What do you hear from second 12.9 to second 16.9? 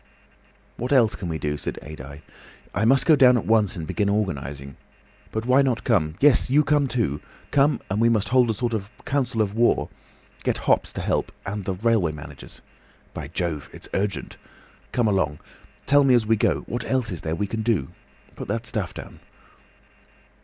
By Jove! it's urgent. Come along—tell me as we go. What